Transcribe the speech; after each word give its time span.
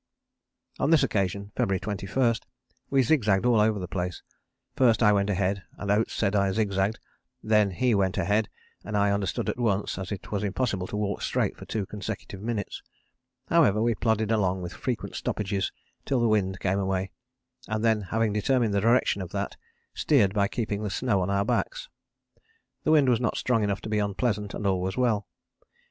On 0.79 0.89
this 0.89 1.03
occasion 1.03 1.51
(February 1.55 1.79
21) 1.79 2.33
we 2.89 3.03
zig 3.03 3.23
zagged 3.23 3.45
all 3.45 3.59
over 3.59 3.77
the 3.77 3.87
place 3.87 4.23
first 4.75 5.03
I 5.03 5.13
went 5.13 5.29
ahead, 5.29 5.61
and 5.77 5.91
Oates 5.91 6.13
said 6.13 6.35
I 6.35 6.51
zig 6.53 6.71
zagged, 6.71 6.97
then 7.43 7.69
he 7.69 7.93
went 7.93 8.17
ahead, 8.17 8.49
and 8.83 8.97
I 8.97 9.11
understood 9.11 9.47
at 9.47 9.59
once, 9.59 9.99
as 9.99 10.11
it 10.11 10.31
was 10.31 10.43
impossible 10.43 10.87
to 10.87 10.97
walk 10.97 11.21
straight 11.21 11.55
for 11.55 11.65
two 11.65 11.85
consecutive 11.85 12.41
minutes. 12.41 12.81
However, 13.47 13.79
we 13.79 13.93
plodded 13.93 14.31
along 14.31 14.63
with 14.63 14.73
frequent 14.73 15.13
stoppages 15.15 15.71
till 16.03 16.19
the 16.19 16.27
wind 16.27 16.59
came 16.59 16.79
away, 16.79 17.11
and 17.67 17.85
then 17.85 18.01
having 18.01 18.33
determined 18.33 18.73
the 18.73 18.81
direction 18.81 19.21
of 19.21 19.29
that, 19.33 19.55
steered 19.93 20.33
by 20.33 20.47
keeping 20.47 20.81
the 20.81 20.89
snow 20.89 21.21
on 21.21 21.29
our 21.29 21.45
backs. 21.45 21.89
The 22.85 22.91
wind 22.91 23.07
was 23.07 23.21
not 23.21 23.37
strong 23.37 23.63
enough 23.63 23.81
to 23.81 23.89
be 23.89 23.99
unpleasant, 23.99 24.55
and 24.55 24.65
all 24.65 24.81
was 24.81 24.97
well. 24.97 25.27